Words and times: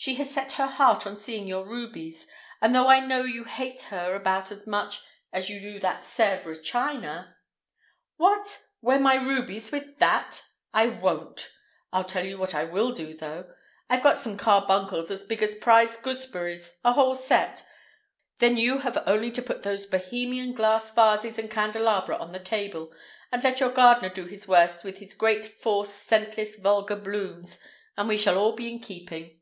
She 0.00 0.14
has 0.14 0.30
set 0.32 0.52
her 0.52 0.66
heart 0.68 1.08
on 1.08 1.16
seeing 1.16 1.48
your 1.48 1.66
rubies, 1.66 2.28
and 2.60 2.72
though 2.72 2.86
I 2.86 3.00
know 3.00 3.22
you 3.24 3.42
hate 3.42 3.80
her 3.90 4.14
about 4.14 4.52
as 4.52 4.64
much 4.64 5.02
as 5.32 5.50
you 5.50 5.58
do 5.58 5.80
that 5.80 6.02
Sèvres 6.04 6.62
china—" 6.62 7.34
"What! 8.16 8.62
Wear 8.80 9.00
my 9.00 9.16
rubies 9.16 9.72
with 9.72 9.98
that! 9.98 10.44
I 10.72 10.86
won't. 10.86 11.48
I'll 11.92 12.04
tell 12.04 12.24
you 12.24 12.38
what 12.38 12.54
I 12.54 12.62
will 12.62 12.92
do, 12.92 13.12
though. 13.12 13.52
I've 13.90 14.04
got 14.04 14.18
some 14.18 14.36
carbuncles 14.36 15.10
as 15.10 15.24
big 15.24 15.42
as 15.42 15.56
prize 15.56 15.96
gooseberries, 15.96 16.78
a 16.84 16.92
whole 16.92 17.16
set. 17.16 17.66
Then 18.38 18.56
you 18.56 18.78
have 18.78 19.02
only 19.04 19.32
to 19.32 19.42
put 19.42 19.64
those 19.64 19.84
Bohemian 19.84 20.52
glass 20.52 20.92
vases 20.92 21.40
and 21.40 21.50
candelabra 21.50 22.16
on 22.18 22.30
the 22.30 22.38
table, 22.38 22.92
and 23.32 23.42
let 23.42 23.58
your 23.58 23.70
gardener 23.72 24.10
do 24.10 24.26
his 24.26 24.46
worst 24.46 24.84
with 24.84 24.98
his 24.98 25.12
great 25.12 25.44
forced, 25.44 26.06
scentless, 26.06 26.54
vulgar 26.54 26.94
blooms, 26.94 27.58
and 27.96 28.06
we 28.08 28.16
shall 28.16 28.38
all 28.38 28.52
be 28.52 28.70
in 28.72 28.78
keeping." 28.78 29.34